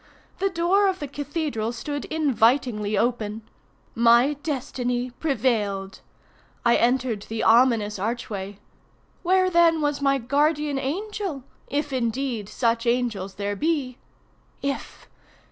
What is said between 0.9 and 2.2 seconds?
the cathedral stood